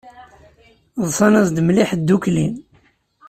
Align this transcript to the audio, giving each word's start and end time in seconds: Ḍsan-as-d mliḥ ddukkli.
Ḍsan-as-d 1.07 1.57
mliḥ 1.67 1.89
ddukkli. 1.99 2.47